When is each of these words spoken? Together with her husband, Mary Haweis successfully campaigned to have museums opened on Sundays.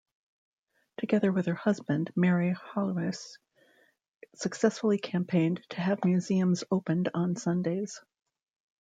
Together 0.97 1.31
with 1.31 1.45
her 1.45 1.53
husband, 1.53 2.11
Mary 2.15 2.55
Haweis 2.55 3.37
successfully 4.33 4.97
campaigned 4.97 5.63
to 5.69 5.79
have 5.79 6.03
museums 6.03 6.63
opened 6.71 7.09
on 7.13 7.35
Sundays. 7.35 8.01